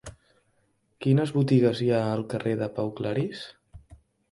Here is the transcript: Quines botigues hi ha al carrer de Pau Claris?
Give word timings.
Quines 1.05 1.33
botigues 1.35 1.83
hi 1.87 1.91
ha 1.97 2.01
al 2.15 2.25
carrer 2.33 2.57
de 2.65 2.73
Pau 2.81 2.93
Claris? 3.03 3.47